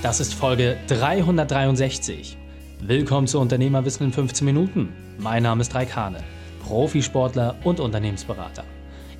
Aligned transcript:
Das 0.00 0.20
ist 0.20 0.32
Folge 0.32 0.78
363. 0.86 2.36
Willkommen 2.82 3.26
zu 3.26 3.40
Unternehmerwissen 3.40 4.06
in 4.06 4.12
15 4.12 4.44
Minuten. 4.44 4.92
Mein 5.18 5.42
Name 5.42 5.60
ist 5.60 5.74
Raik 5.74 5.96
Hane, 5.96 6.22
Profisportler 6.62 7.56
und 7.64 7.80
Unternehmensberater. 7.80 8.62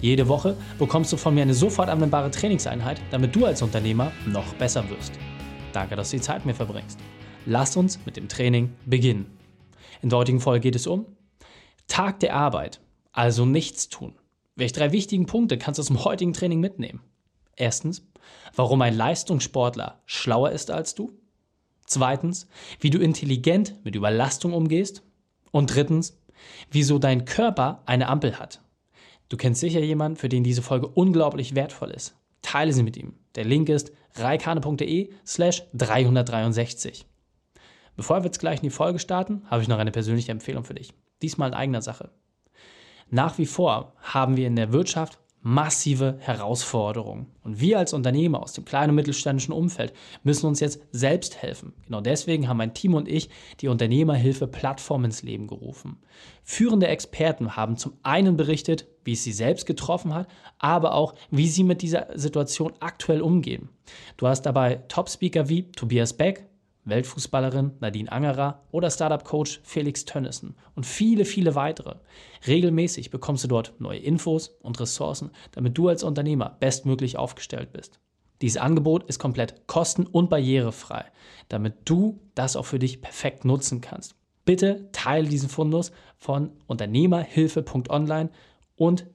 Jede 0.01 0.29
Woche 0.29 0.57
bekommst 0.79 1.13
du 1.13 1.17
von 1.17 1.35
mir 1.35 1.43
eine 1.43 1.55
sofort 1.55 1.89
anwendbare 1.89 2.31
Trainingseinheit, 2.31 3.01
damit 3.11 3.35
du 3.35 3.45
als 3.45 3.61
Unternehmer 3.61 4.13
noch 4.25 4.55
besser 4.55 4.89
wirst. 4.89 5.15
Danke, 5.73 5.97
dass 5.97 6.11
du 6.11 6.19
die 6.19 6.23
Zeit 6.23 6.47
mit 6.47 6.47
mir 6.47 6.55
verbringst. 6.55 7.01
Lass 7.45 7.77
uns 7.77 7.99
mit 8.07 8.17
dem 8.17 8.29
Training 8.29 8.73
beginnen. 8.87 9.27
In 10.01 10.11
der 10.11 10.21
heutigen 10.21 10.41
Folge 10.41 10.61
geht 10.61 10.77
es 10.77 10.87
um 10.87 11.07
Tag 11.89 12.21
der 12.21 12.37
Arbeit, 12.37 12.81
also 13.11 13.45
nichts 13.45 13.89
tun. 13.89 14.15
Welche 14.55 14.75
drei 14.75 14.93
wichtigen 14.93 15.27
Punkte 15.27 15.59
kannst 15.59 15.79
du 15.79 15.81
aus 15.81 15.89
dem 15.89 16.05
heutigen 16.05 16.35
Training 16.35 16.61
mitnehmen? 16.61 17.01
Erstens, 17.59 18.07
warum 18.55 18.81
ein 18.83 18.97
Leistungssportler 18.97 20.01
schlauer 20.07 20.53
ist 20.53 20.71
als 20.71 20.95
du. 20.95 21.13
Zweitens, 21.87 22.47
wie 22.81 22.91
du 22.91 22.99
intelligent 22.99 23.85
mit 23.85 23.97
Überlastung 23.97 24.53
umgehst. 24.53 25.03
Und 25.51 25.75
drittens, 25.75 26.19
wieso 26.71 26.99
dein 26.99 27.25
Körper 27.25 27.83
eine 27.85 28.09
Ampel 28.09 28.39
hat. 28.39 28.61
Du 29.29 29.37
kennst 29.37 29.61
sicher 29.61 29.81
jemanden, 29.81 30.17
für 30.17 30.29
den 30.29 30.45
diese 30.45 30.63
Folge 30.63 30.87
unglaublich 30.87 31.55
wertvoll 31.55 31.91
ist. 31.91 32.15
Teile 32.43 32.73
sie 32.73 32.83
mit 32.83 32.97
ihm. 32.97 33.15
Der 33.35 33.45
Link 33.45 33.69
ist 33.69 33.93
reikane.de 34.15 35.11
slash 35.27 35.65
363. 35.75 37.07
Bevor 37.97 38.21
wir 38.21 38.27
jetzt 38.27 38.39
gleich 38.39 38.59
in 38.59 38.69
die 38.69 38.71
Folge 38.71 39.01
starten, 39.01 39.43
habe 39.51 39.63
ich 39.63 39.69
noch 39.69 39.79
eine 39.79 39.91
persönliche 39.91 40.31
Empfehlung 40.31 40.65
für 40.65 40.75
dich. 40.75 40.95
Diesmal 41.21 41.49
in 41.49 41.55
eigener 41.55 41.83
Sache. 41.83 42.11
Nach 43.11 43.39
wie 43.39 43.47
vor 43.47 43.95
haben 44.01 44.37
wir 44.37 44.47
in 44.47 44.57
der 44.57 44.73
Wirtschaft 44.73 45.19
massive 45.49 46.19
Herausforderungen. 46.21 47.27
Und 47.43 47.59
wir 47.59 47.79
als 47.79 47.95
Unternehmer 47.95 48.43
aus 48.43 48.53
dem 48.53 48.67
kleinen 48.67 48.91
und 48.91 48.97
mittelständischen 48.97 49.55
Umfeld 49.55 49.95
müssen 50.23 50.47
uns 50.47 50.61
jetzt 50.61 50.83
selbst 50.93 51.41
helfen. 51.41 51.73
Genau 51.87 52.03
deswegen 52.03 52.49
haben 52.49 52.59
mein 52.59 52.75
Team 52.75 52.93
und 52.93 53.09
ich 53.09 53.31
die 53.61 53.69
Unternehmerhilfe-Plattform 53.69 55.07
ins 55.07 55.23
Leben 55.23 55.47
gerufen. 55.47 55.97
Führende 56.45 56.89
Experten 56.89 57.57
haben 57.57 57.79
zum 57.79 57.95
einen 58.03 58.37
berichtet, 58.37 58.89
wie 59.05 59.15
es 59.15 59.25
sie 59.25 59.33
selbst 59.33 59.65
getroffen 59.65 60.13
hat, 60.13 60.29
aber 60.59 60.93
auch, 60.93 61.15
wie 61.31 61.49
sie 61.49 61.65
mit 61.65 61.81
dieser 61.81 62.09
Situation 62.15 62.75
aktuell 62.81 63.23
umgehen. 63.23 63.71
Du 64.19 64.27
hast 64.27 64.43
dabei 64.43 64.83
Top-Speaker 64.89 65.49
wie 65.49 65.73
Tobias 65.73 66.13
Beck, 66.13 66.48
Weltfußballerin 66.89 67.73
Nadine 67.81 68.11
Angerer 68.11 68.63
oder 68.71 68.91
Startup-Coach 68.91 69.61
Felix 69.63 70.05
Tönnissen 70.05 70.57
und 70.75 70.87
viele, 70.87 71.25
viele 71.25 71.55
weitere. 71.55 71.97
Regelmäßig 72.47 73.11
bekommst 73.11 73.45
du 73.45 73.49
dort 73.49 73.75
neue 73.79 73.99
Infos 73.99 74.49
und 74.61 74.81
Ressourcen, 74.81 75.31
damit 75.53 75.77
du 75.77 75.89
als 75.89 76.03
Unternehmer 76.03 76.57
bestmöglich 76.61 77.17
aufgestellt 77.17 77.73
bist. 77.73 78.01
Dieses 78.41 78.61
Angebot 78.61 79.05
ist 79.05 79.19
komplett 79.19 79.67
kosten- 79.67 80.07
und 80.07 80.31
barrierefrei, 80.31 81.05
damit 81.49 81.75
du 81.85 82.21
das 82.35 82.57
auch 82.57 82.67
für 82.67 82.79
dich 82.79 83.01
perfekt 83.01 83.45
nutzen 83.45 83.81
kannst. 83.81 84.15
Bitte 84.45 84.89
teile 84.93 85.29
diesen 85.29 85.49
Fundus 85.49 85.93
von 86.17 86.53
unternehmerhilfe.online 86.67 88.31
und 88.77 89.07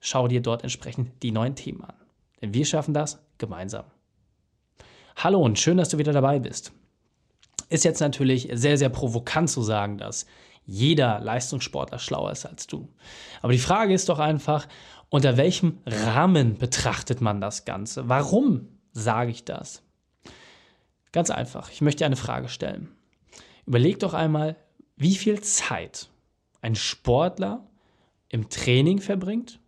schau 0.00 0.28
dir 0.28 0.42
dort 0.42 0.62
entsprechend 0.62 1.22
die 1.22 1.32
neuen 1.32 1.56
Themen 1.56 1.82
an. 1.82 1.94
Denn 2.40 2.54
wir 2.54 2.64
schaffen 2.64 2.94
das 2.94 3.18
gemeinsam. 3.38 3.86
Hallo 5.16 5.40
und 5.40 5.58
schön, 5.58 5.78
dass 5.78 5.88
du 5.88 5.98
wieder 5.98 6.12
dabei 6.12 6.38
bist. 6.38 6.72
Ist 7.68 7.84
jetzt 7.84 8.00
natürlich 8.00 8.48
sehr, 8.52 8.78
sehr 8.78 8.88
provokant 8.88 9.50
zu 9.50 9.62
sagen, 9.62 9.98
dass 9.98 10.26
jeder 10.64 11.20
Leistungssportler 11.20 11.98
schlauer 11.98 12.32
ist 12.32 12.46
als 12.46 12.66
du. 12.66 12.88
Aber 13.42 13.52
die 13.52 13.58
Frage 13.58 13.94
ist 13.94 14.08
doch 14.08 14.18
einfach, 14.18 14.66
unter 15.08 15.36
welchem 15.36 15.78
Rahmen 15.86 16.58
betrachtet 16.58 17.20
man 17.20 17.40
das 17.40 17.64
Ganze? 17.64 18.08
Warum 18.08 18.68
sage 18.92 19.30
ich 19.30 19.44
das? 19.44 19.82
Ganz 21.12 21.30
einfach, 21.30 21.70
ich 21.70 21.80
möchte 21.80 22.00
dir 22.00 22.06
eine 22.06 22.16
Frage 22.16 22.48
stellen. 22.48 22.88
Überleg 23.64 24.00
doch 24.00 24.14
einmal, 24.14 24.56
wie 24.96 25.14
viel 25.14 25.40
Zeit 25.40 26.08
ein 26.60 26.74
Sportler 26.74 27.66
im 28.28 28.48
Training 28.48 29.00
verbringt 29.00 29.60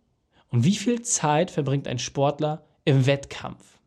und 0.49 0.63
wie 0.63 0.75
viel 0.75 1.01
Zeit 1.01 1.51
verbringt 1.51 1.87
ein 1.87 1.99
Sportler 1.99 2.65
im 2.83 3.05
Wettkampf. 3.05 3.79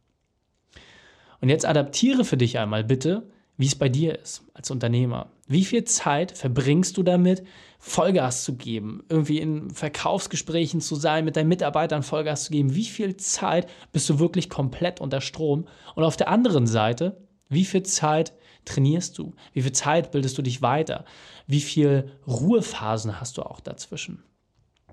Und 1.40 1.48
jetzt 1.48 1.66
adaptiere 1.66 2.24
für 2.24 2.36
dich 2.36 2.58
einmal 2.58 2.84
bitte, 2.84 3.28
wie 3.62 3.66
es 3.66 3.76
bei 3.76 3.88
dir 3.88 4.18
ist 4.18 4.42
als 4.54 4.72
Unternehmer. 4.72 5.30
Wie 5.46 5.64
viel 5.64 5.84
Zeit 5.84 6.36
verbringst 6.36 6.96
du 6.96 7.04
damit, 7.04 7.44
Vollgas 7.78 8.42
zu 8.42 8.56
geben, 8.56 9.04
irgendwie 9.08 9.38
in 9.38 9.70
Verkaufsgesprächen 9.70 10.80
zu 10.80 10.96
sein, 10.96 11.24
mit 11.24 11.36
deinen 11.36 11.46
Mitarbeitern 11.46 12.02
Vollgas 12.02 12.42
zu 12.42 12.50
geben? 12.50 12.74
Wie 12.74 12.86
viel 12.86 13.16
Zeit 13.18 13.70
bist 13.92 14.10
du 14.10 14.18
wirklich 14.18 14.50
komplett 14.50 15.00
unter 15.00 15.20
Strom? 15.20 15.68
Und 15.94 16.02
auf 16.02 16.16
der 16.16 16.26
anderen 16.26 16.66
Seite, 16.66 17.24
wie 17.48 17.64
viel 17.64 17.84
Zeit 17.84 18.32
trainierst 18.64 19.16
du? 19.16 19.32
Wie 19.52 19.62
viel 19.62 19.70
Zeit 19.70 20.10
bildest 20.10 20.36
du 20.36 20.42
dich 20.42 20.60
weiter? 20.60 21.04
Wie 21.46 21.60
viel 21.60 22.10
Ruhephasen 22.26 23.20
hast 23.20 23.38
du 23.38 23.42
auch 23.42 23.60
dazwischen? 23.60 24.24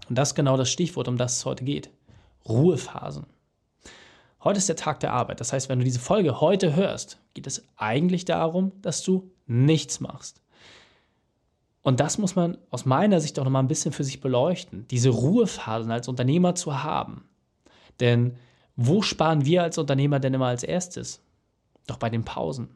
Und 0.10 0.16
das 0.16 0.30
ist 0.30 0.36
genau 0.36 0.58
das 0.58 0.70
Stichwort, 0.70 1.08
um 1.08 1.18
das 1.18 1.38
es 1.38 1.46
heute 1.46 1.64
geht. 1.64 1.90
Ruhephasen. 2.48 3.26
Heute 4.44 4.58
ist 4.60 4.70
der 4.70 4.76
Tag 4.76 5.02
der 5.02 5.14
Arbeit. 5.14 5.42
Das 5.42 5.52
heißt, 5.52 5.68
wenn 5.68 5.80
du 5.80 5.86
diese 5.86 6.00
Folge 6.00 6.40
heute 6.40 6.76
hörst, 6.76 7.20
geht 7.34 7.46
es 7.46 7.64
eigentlich 7.76 8.26
darum, 8.26 8.72
dass 8.82 9.04
du 9.04 9.32
nichts 9.48 10.00
machst. 10.00 10.42
Und 11.82 12.00
das 12.00 12.18
muss 12.18 12.36
man 12.36 12.58
aus 12.70 12.86
meiner 12.86 13.20
Sicht 13.20 13.40
auch 13.40 13.44
noch 13.44 13.52
mal 13.52 13.60
ein 13.60 13.68
bisschen 13.68 13.92
für 13.92 14.04
sich 14.04 14.22
beleuchten, 14.22 14.88
diese 14.90 15.10
Ruhephasen 15.10 15.92
als 15.92 16.08
Unternehmer 16.08 16.56
zu 16.56 16.84
haben. 16.84 17.28
Denn 18.00 18.38
wo 18.76 19.02
sparen 19.02 19.46
wir 19.46 19.64
als 19.64 19.78
Unternehmer 19.78 20.20
denn 20.20 20.34
immer 20.34 20.48
als 20.48 20.64
erstes? 20.64 21.22
Doch 21.88 21.98
bei 21.98 22.10
den 22.10 22.24
Pausen. 22.24 22.70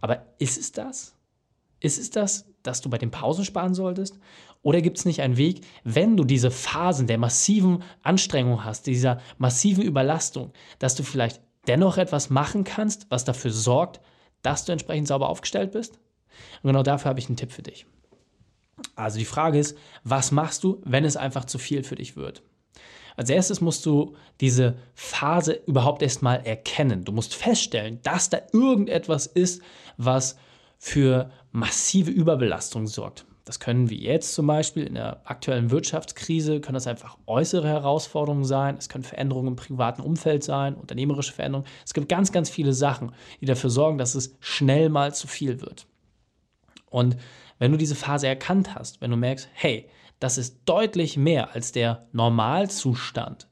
Aber 0.00 0.22
ist 0.38 0.58
es 0.58 0.72
das? 0.72 1.14
Ist 1.80 1.98
es 1.98 2.10
das, 2.10 2.46
dass 2.66 2.80
du 2.80 2.90
bei 2.90 2.98
den 2.98 3.10
Pausen 3.10 3.44
sparen 3.44 3.74
solltest? 3.74 4.18
Oder 4.62 4.80
gibt 4.80 4.98
es 4.98 5.04
nicht 5.04 5.22
einen 5.22 5.36
Weg, 5.36 5.60
wenn 5.84 6.16
du 6.16 6.24
diese 6.24 6.50
Phasen 6.50 7.06
der 7.06 7.18
massiven 7.18 7.82
Anstrengung 8.02 8.64
hast, 8.64 8.86
dieser 8.86 9.20
massiven 9.38 9.84
Überlastung, 9.84 10.52
dass 10.78 10.94
du 10.94 11.02
vielleicht 11.02 11.40
dennoch 11.66 11.98
etwas 11.98 12.30
machen 12.30 12.64
kannst, 12.64 13.06
was 13.10 13.24
dafür 13.24 13.50
sorgt, 13.50 14.00
dass 14.42 14.64
du 14.64 14.72
entsprechend 14.72 15.08
sauber 15.08 15.28
aufgestellt 15.28 15.72
bist? 15.72 15.98
Und 16.62 16.68
genau 16.68 16.82
dafür 16.82 17.08
habe 17.08 17.20
ich 17.20 17.28
einen 17.28 17.36
Tipp 17.36 17.52
für 17.52 17.62
dich. 17.62 17.86
Also 18.94 19.18
die 19.18 19.24
Frage 19.24 19.58
ist, 19.58 19.76
was 20.04 20.32
machst 20.32 20.64
du, 20.64 20.80
wenn 20.84 21.04
es 21.04 21.16
einfach 21.16 21.44
zu 21.44 21.58
viel 21.58 21.82
für 21.82 21.96
dich 21.96 22.16
wird? 22.16 22.42
Als 23.16 23.30
erstes 23.30 23.60
musst 23.62 23.86
du 23.86 24.14
diese 24.40 24.76
Phase 24.94 25.60
überhaupt 25.66 26.02
erstmal 26.02 26.44
erkennen. 26.44 27.04
Du 27.04 27.12
musst 27.12 27.34
feststellen, 27.34 28.00
dass 28.02 28.28
da 28.28 28.40
irgendetwas 28.52 29.26
ist, 29.26 29.62
was 29.96 30.36
für 30.86 31.32
massive 31.50 32.12
Überbelastung 32.12 32.86
sorgt. 32.86 33.26
Das 33.44 33.58
können 33.58 33.90
wie 33.90 34.00
jetzt 34.00 34.34
zum 34.34 34.46
Beispiel 34.46 34.84
in 34.84 34.94
der 34.94 35.20
aktuellen 35.24 35.72
Wirtschaftskrise, 35.72 36.60
können 36.60 36.74
das 36.74 36.86
einfach 36.86 37.18
äußere 37.26 37.66
Herausforderungen 37.66 38.44
sein, 38.44 38.76
es 38.78 38.88
können 38.88 39.02
Veränderungen 39.02 39.48
im 39.48 39.56
privaten 39.56 40.00
Umfeld 40.00 40.44
sein, 40.44 40.76
unternehmerische 40.76 41.32
Veränderungen. 41.32 41.68
Es 41.84 41.92
gibt 41.92 42.08
ganz, 42.08 42.30
ganz 42.30 42.50
viele 42.50 42.72
Sachen, 42.72 43.12
die 43.40 43.46
dafür 43.46 43.68
sorgen, 43.68 43.98
dass 43.98 44.14
es 44.14 44.36
schnell 44.38 44.88
mal 44.88 45.12
zu 45.12 45.26
viel 45.26 45.60
wird. 45.60 45.88
Und 46.88 47.16
wenn 47.58 47.72
du 47.72 47.78
diese 47.78 47.96
Phase 47.96 48.28
erkannt 48.28 48.76
hast, 48.76 49.00
wenn 49.00 49.10
du 49.10 49.16
merkst, 49.16 49.48
hey, 49.54 49.88
das 50.20 50.38
ist 50.38 50.60
deutlich 50.66 51.16
mehr 51.16 51.52
als 51.52 51.72
der 51.72 52.06
Normalzustand, 52.12 53.48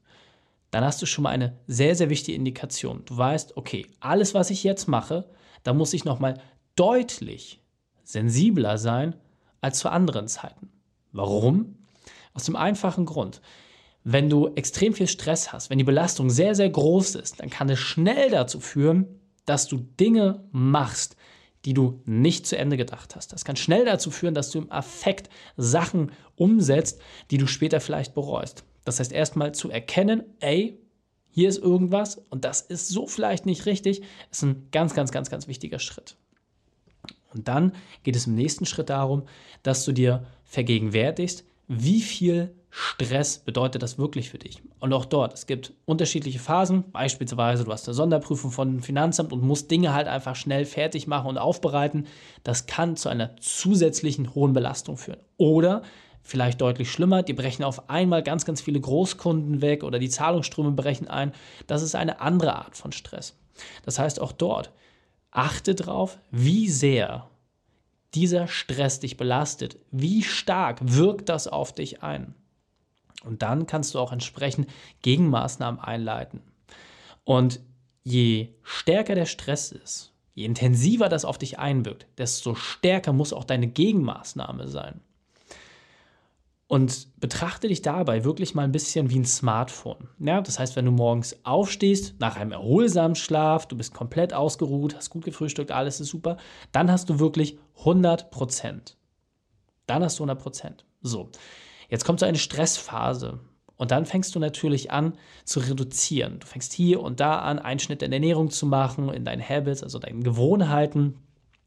dann 0.71 0.85
hast 0.85 1.01
du 1.01 1.05
schon 1.05 1.23
mal 1.23 1.31
eine 1.31 1.57
sehr, 1.67 1.95
sehr 1.95 2.09
wichtige 2.09 2.37
Indikation. 2.37 3.03
Du 3.03 3.17
weißt, 3.17 3.57
okay, 3.57 3.87
alles, 3.99 4.33
was 4.33 4.51
ich 4.51 4.63
jetzt 4.63 4.87
mache, 4.87 5.29
da 5.63 5.73
muss 5.73 5.93
ich 5.93 6.05
nochmal 6.05 6.39
deutlich 6.75 7.61
sensibler 8.03 8.77
sein 8.77 9.15
als 9.61 9.79
zu 9.79 9.89
anderen 9.89 10.27
Zeiten. 10.27 10.69
Warum? 11.11 11.77
Aus 12.33 12.43
dem 12.43 12.55
einfachen 12.55 13.05
Grund. 13.05 13.41
Wenn 14.03 14.29
du 14.29 14.49
extrem 14.49 14.93
viel 14.93 15.07
Stress 15.07 15.51
hast, 15.51 15.69
wenn 15.69 15.79
die 15.79 15.83
Belastung 15.83 16.29
sehr, 16.29 16.53
sehr 16.53 16.69
groß 16.69 17.15
ist, 17.15 17.39
dann 17.39 17.49
kann 17.49 17.69
es 17.69 17.79
schnell 17.79 18.29
dazu 18.29 18.59
führen, 18.59 19.07
dass 19.45 19.67
du 19.67 19.77
Dinge 19.77 20.43
machst, 20.51 21.15
die 21.65 21.73
du 21.73 22.01
nicht 22.05 22.45
zu 22.45 22.57
Ende 22.57 22.77
gedacht 22.77 23.15
hast. 23.15 23.33
Das 23.33 23.43
kann 23.43 23.55
schnell 23.55 23.85
dazu 23.85 24.11
führen, 24.11 24.35
dass 24.35 24.51
du 24.51 24.59
im 24.59 24.71
Affekt 24.71 25.29
Sachen 25.57 26.11
umsetzt, 26.35 27.01
die 27.31 27.39
du 27.39 27.47
später 27.47 27.79
vielleicht 27.79 28.13
bereust. 28.13 28.63
Das 28.83 28.99
heißt, 28.99 29.11
erstmal 29.11 29.55
zu 29.55 29.71
erkennen, 29.71 30.23
ey, 30.39 30.79
hier 31.29 31.49
ist 31.49 31.57
irgendwas 31.57 32.21
und 32.29 32.45
das 32.45 32.61
ist 32.61 32.87
so 32.89 33.07
vielleicht 33.07 33.45
nicht 33.47 33.65
richtig, 33.65 34.03
ist 34.31 34.43
ein 34.43 34.67
ganz, 34.71 34.93
ganz, 34.93 35.11
ganz, 35.11 35.29
ganz 35.31 35.47
wichtiger 35.47 35.79
Schritt. 35.79 36.17
Und 37.35 37.47
dann 37.47 37.73
geht 38.03 38.15
es 38.15 38.27
im 38.27 38.35
nächsten 38.35 38.65
Schritt 38.65 38.89
darum, 38.89 39.23
dass 39.63 39.85
du 39.85 39.91
dir 39.91 40.25
vergegenwärtigst, 40.45 41.43
wie 41.67 42.01
viel 42.01 42.55
Stress 42.69 43.39
bedeutet 43.39 43.83
das 43.83 43.97
wirklich 43.97 44.29
für 44.29 44.37
dich? 44.37 44.61
Und 44.79 44.91
auch 44.91 45.05
dort, 45.05 45.33
es 45.33 45.47
gibt 45.47 45.73
unterschiedliche 45.85 46.39
Phasen. 46.39 46.83
Beispielsweise, 46.91 47.63
du 47.63 47.71
hast 47.71 47.87
eine 47.87 47.95
Sonderprüfung 47.95 48.51
von 48.51 48.81
Finanzamt 48.81 49.31
und 49.31 49.41
musst 49.41 49.71
Dinge 49.71 49.93
halt 49.93 50.07
einfach 50.07 50.35
schnell 50.35 50.65
fertig 50.65 51.07
machen 51.07 51.27
und 51.27 51.37
aufbereiten. 51.37 52.05
Das 52.43 52.65
kann 52.65 52.97
zu 52.97 53.07
einer 53.09 53.35
zusätzlichen 53.37 54.35
hohen 54.35 54.53
Belastung 54.53 54.97
führen. 54.97 55.21
Oder 55.37 55.83
vielleicht 56.21 56.59
deutlich 56.59 56.91
schlimmer, 56.91 57.23
die 57.23 57.33
brechen 57.33 57.63
auf 57.63 57.89
einmal 57.89 58.23
ganz, 58.23 58.45
ganz 58.45 58.59
viele 58.59 58.81
Großkunden 58.81 59.61
weg 59.61 59.83
oder 59.83 59.97
die 59.97 60.09
Zahlungsströme 60.09 60.71
brechen 60.71 61.07
ein. 61.07 61.31
Das 61.67 61.81
ist 61.81 61.95
eine 61.95 62.19
andere 62.19 62.55
Art 62.55 62.75
von 62.75 62.91
Stress. 62.91 63.37
Das 63.85 63.99
heißt, 63.99 64.19
auch 64.19 64.33
dort 64.33 64.71
Achte 65.35 65.75
drauf, 65.75 66.17
wie 66.31 66.69
sehr 66.69 67.29
dieser 68.13 68.47
Stress 68.47 69.01
dich 69.01 69.17
belastet. 69.17 69.77
Wie 69.91 70.23
stark 70.23 70.79
wirkt 70.81 71.27
das 71.27 71.47
auf 71.47 71.73
dich 71.73 72.01
ein? 72.01 72.33
Und 73.25 73.41
dann 73.41 73.67
kannst 73.67 73.93
du 73.93 73.99
auch 73.99 74.13
entsprechend 74.13 74.69
Gegenmaßnahmen 75.01 75.81
einleiten. 75.81 76.41
Und 77.25 77.59
je 78.03 78.49
stärker 78.63 79.13
der 79.15 79.25
Stress 79.25 79.73
ist, 79.73 80.13
je 80.35 80.45
intensiver 80.45 81.09
das 81.09 81.25
auf 81.25 81.37
dich 81.37 81.59
einwirkt, 81.59 82.07
desto 82.17 82.55
stärker 82.55 83.11
muss 83.11 83.33
auch 83.33 83.43
deine 83.43 83.67
Gegenmaßnahme 83.67 84.69
sein. 84.69 85.01
Und 86.67 87.19
betrachte 87.19 87.67
dich 87.67 87.83
dabei 87.83 88.23
wirklich 88.23 88.55
mal 88.55 88.63
ein 88.63 88.71
bisschen 88.71 89.11
wie 89.11 89.19
ein 89.19 89.25
Smartphone. 89.25 90.09
Ja, 90.19 90.41
das 90.41 90.57
heißt, 90.57 90.75
wenn 90.75 90.85
du 90.85 90.91
morgens 90.91 91.37
aufstehst, 91.45 92.15
nach 92.19 92.37
einem 92.37 92.51
erholsamen 92.51 93.15
Schlaf, 93.15 93.67
du 93.67 93.77
bist 93.77 93.93
komplett 93.93 94.33
ausgeruht, 94.33 94.95
hast 94.95 95.11
gut 95.11 95.25
gefrühstückt, 95.25 95.71
alles 95.71 95.99
ist 95.99 96.09
super, 96.09 96.37
dann 96.71 96.91
hast 96.91 97.09
du 97.09 97.19
wirklich 97.19 97.59
100 97.79 98.31
Prozent. 98.31 98.97
Dann 99.85 100.03
hast 100.03 100.17
du 100.17 100.23
100 100.23 100.41
Prozent. 100.41 100.85
So, 101.01 101.29
jetzt 101.89 102.03
kommt 102.03 102.19
so 102.19 102.25
eine 102.25 102.39
Stressphase. 102.39 103.39
Und 103.77 103.91
dann 103.91 104.05
fängst 104.05 104.33
du 104.33 104.39
natürlich 104.39 104.91
an 104.91 105.13
zu 105.43 105.59
reduzieren. 105.59 106.39
Du 106.39 106.47
fängst 106.47 106.73
hier 106.73 107.01
und 107.01 107.19
da 107.19 107.39
an, 107.39 107.59
Einschnitte 107.59 108.05
in 108.05 108.13
Ernährung 108.13 108.49
zu 108.49 108.65
machen, 108.65 109.09
in 109.09 109.25
deinen 109.25 109.47
Habits, 109.47 109.83
also 109.83 109.99
deinen 109.99 110.23
Gewohnheiten. 110.23 111.19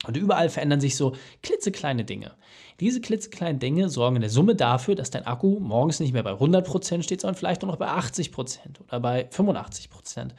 Und 0.06 0.16
überall 0.16 0.48
verändern 0.48 0.80
sich 0.80 0.96
so 0.96 1.16
klitzekleine 1.42 2.04
Dinge. 2.04 2.32
Diese 2.78 3.00
klitzekleinen 3.00 3.58
Dinge 3.58 3.88
sorgen 3.88 4.16
in 4.16 4.22
der 4.22 4.30
Summe 4.30 4.54
dafür, 4.54 4.94
dass 4.94 5.10
dein 5.10 5.26
Akku 5.26 5.58
morgens 5.58 5.98
nicht 5.98 6.12
mehr 6.12 6.22
bei 6.22 6.32
100% 6.32 7.02
steht, 7.02 7.20
sondern 7.20 7.34
vielleicht 7.34 7.62
nur 7.62 7.72
noch 7.72 7.78
bei 7.78 7.88
80% 7.88 8.80
oder 8.86 9.00
bei 9.00 9.28
85%. 9.28 10.30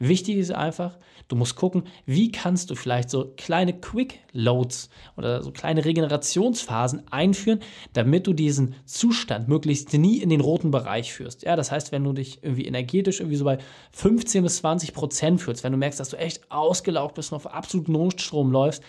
Wichtig 0.00 0.36
ist 0.36 0.52
einfach, 0.52 0.96
du 1.26 1.34
musst 1.34 1.56
gucken, 1.56 1.82
wie 2.06 2.30
kannst 2.30 2.70
du 2.70 2.76
vielleicht 2.76 3.10
so 3.10 3.32
kleine 3.36 3.72
Quick 3.72 4.20
Loads 4.32 4.90
oder 5.16 5.42
so 5.42 5.50
kleine 5.50 5.84
Regenerationsphasen 5.84 7.10
einführen, 7.10 7.58
damit 7.94 8.28
du 8.28 8.32
diesen 8.32 8.76
Zustand 8.84 9.48
möglichst 9.48 9.92
nie 9.94 10.18
in 10.18 10.30
den 10.30 10.40
roten 10.40 10.70
Bereich 10.70 11.12
führst. 11.12 11.42
Ja, 11.42 11.56
das 11.56 11.72
heißt, 11.72 11.90
wenn 11.90 12.04
du 12.04 12.12
dich 12.12 12.44
irgendwie 12.44 12.66
energetisch 12.66 13.18
irgendwie 13.18 13.36
so 13.36 13.44
bei 13.44 13.58
15 13.90 14.44
bis 14.44 14.58
20 14.58 14.94
Prozent 14.94 15.40
fühlst, 15.40 15.64
wenn 15.64 15.72
du 15.72 15.78
merkst, 15.78 15.98
dass 15.98 16.10
du 16.10 16.16
echt 16.16 16.48
ausgelaugt 16.48 17.16
bist 17.16 17.32
und 17.32 17.36
auf 17.36 17.52
absoluten 17.52 17.92
Notstrom 17.92 18.52
läufst, 18.52 18.84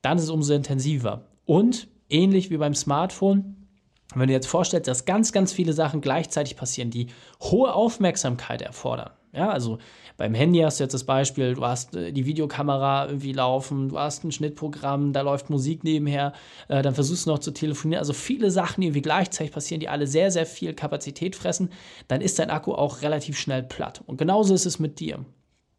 dann 0.00 0.16
ist 0.16 0.24
es 0.24 0.30
umso 0.30 0.54
intensiver. 0.54 1.26
Und 1.44 1.88
ähnlich 2.08 2.48
wie 2.50 2.56
beim 2.56 2.74
Smartphone, 2.74 3.65
wenn 4.14 4.28
du 4.28 4.32
jetzt 4.32 4.46
vorstellst, 4.46 4.88
dass 4.88 5.04
ganz, 5.04 5.32
ganz 5.32 5.52
viele 5.52 5.72
Sachen 5.72 6.00
gleichzeitig 6.00 6.56
passieren, 6.56 6.90
die 6.90 7.08
hohe 7.40 7.74
Aufmerksamkeit 7.74 8.62
erfordern. 8.62 9.10
Ja, 9.32 9.50
also 9.50 9.78
beim 10.16 10.32
Handy 10.32 10.60
hast 10.60 10.80
du 10.80 10.84
jetzt 10.84 10.94
das 10.94 11.04
Beispiel, 11.04 11.54
du 11.54 11.64
hast 11.66 11.94
äh, 11.94 12.10
die 12.10 12.24
Videokamera 12.24 13.06
irgendwie 13.06 13.34
laufen, 13.34 13.90
du 13.90 13.98
hast 13.98 14.24
ein 14.24 14.32
Schnittprogramm, 14.32 15.12
da 15.12 15.20
läuft 15.20 15.50
Musik 15.50 15.84
nebenher, 15.84 16.32
äh, 16.68 16.80
dann 16.80 16.94
versuchst 16.94 17.26
du 17.26 17.30
noch 17.30 17.40
zu 17.40 17.50
telefonieren. 17.50 17.98
Also 17.98 18.14
viele 18.14 18.50
Sachen, 18.50 18.80
die 18.80 18.86
irgendwie 18.86 19.02
gleichzeitig 19.02 19.52
passieren, 19.52 19.80
die 19.80 19.90
alle 19.90 20.06
sehr, 20.06 20.30
sehr 20.30 20.46
viel 20.46 20.72
Kapazität 20.72 21.36
fressen, 21.36 21.68
dann 22.08 22.22
ist 22.22 22.38
dein 22.38 22.48
Akku 22.48 22.72
auch 22.72 23.02
relativ 23.02 23.38
schnell 23.38 23.62
platt. 23.62 24.02
Und 24.06 24.16
genauso 24.16 24.54
ist 24.54 24.64
es 24.64 24.78
mit 24.78 25.00
dir. 25.00 25.22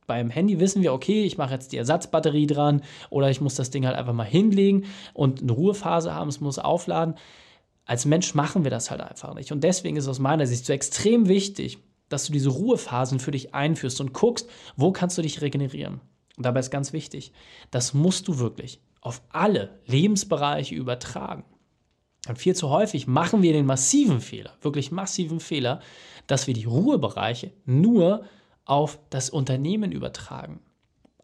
Beim 0.05 0.29
Handy 0.29 0.59
wissen 0.59 0.83
wir, 0.83 0.93
okay, 0.93 1.23
ich 1.23 1.39
mache 1.39 1.53
jetzt 1.53 1.71
die 1.71 1.77
Ersatzbatterie 1.77 2.47
dran 2.47 2.83
oder 3.09 3.31
ich 3.31 3.41
muss 3.41 3.55
das 3.55 3.71
Ding 3.71 3.87
halt 3.87 3.97
einfach 3.97 4.13
mal 4.13 4.23
hinlegen 4.23 4.85
und 5.15 5.41
eine 5.41 5.51
Ruhephase 5.51 6.13
haben, 6.13 6.29
es 6.29 6.39
muss 6.39 6.59
aufladen. 6.59 7.15
Als 7.87 8.05
Mensch 8.05 8.35
machen 8.35 8.65
wir 8.65 8.71
das 8.71 8.91
halt 8.91 9.01
einfach 9.01 9.33
nicht. 9.33 9.51
Und 9.51 9.63
deswegen 9.63 9.95
ist 9.95 10.03
es 10.03 10.09
aus 10.09 10.19
meiner 10.19 10.45
Sicht 10.45 10.65
so 10.65 10.73
extrem 10.73 11.27
wichtig, 11.27 11.79
dass 12.09 12.25
du 12.25 12.33
diese 12.33 12.49
Ruhephasen 12.49 13.19
für 13.19 13.31
dich 13.31 13.55
einführst 13.55 14.01
und 14.01 14.13
guckst, 14.13 14.49
wo 14.75 14.91
kannst 14.91 15.17
du 15.17 15.21
dich 15.21 15.41
regenerieren. 15.41 16.01
Und 16.35 16.45
dabei 16.45 16.59
ist 16.59 16.69
ganz 16.69 16.91
wichtig, 16.93 17.31
das 17.71 17.93
musst 17.93 18.27
du 18.27 18.39
wirklich 18.39 18.81
auf 18.99 19.21
alle 19.29 19.79
Lebensbereiche 19.85 20.75
übertragen. 20.75 21.45
Und 22.27 22.37
viel 22.37 22.55
zu 22.55 22.69
häufig 22.69 23.07
machen 23.07 23.41
wir 23.41 23.53
den 23.53 23.65
massiven 23.65 24.19
Fehler, 24.19 24.51
wirklich 24.61 24.91
massiven 24.91 25.39
Fehler, 25.39 25.79
dass 26.27 26.45
wir 26.45 26.53
die 26.53 26.65
Ruhebereiche 26.65 27.53
nur 27.65 28.25
auf 28.65 28.99
das 29.09 29.29
Unternehmen 29.29 29.93
übertragen. 29.93 30.59